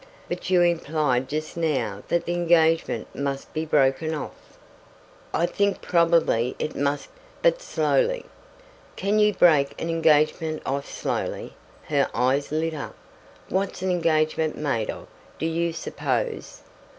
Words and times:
"But 0.27 0.49
you 0.49 0.63
implied 0.63 1.29
just 1.29 1.55
now 1.55 2.01
that 2.07 2.25
the 2.25 2.33
engagement 2.33 3.15
must 3.15 3.53
be 3.53 3.65
broken 3.67 4.15
off." 4.15 4.57
"I 5.31 5.45
think 5.45 5.79
probably 5.79 6.55
it 6.57 6.75
must; 6.75 7.09
but 7.43 7.61
slowly." 7.61 8.25
"Can 8.95 9.19
you 9.19 9.31
break 9.31 9.79
an 9.79 9.91
engagement 9.91 10.63
off 10.65 10.91
slowly?" 10.91 11.53
Her 11.89 12.09
eyes 12.15 12.51
lit 12.51 12.73
up. 12.73 12.95
"What's 13.47 13.83
an 13.83 13.91
engagement 13.91 14.57
made 14.57 14.89
of, 14.89 15.07
do 15.37 15.45
you 15.45 15.71
suppose? 15.71 16.61